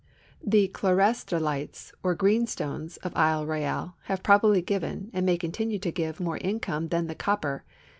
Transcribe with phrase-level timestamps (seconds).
[0.43, 6.19] The chlorastrolites or greenstones of Isle Royal have probably given and may continue to give
[6.19, 7.61] more income than the copj)er.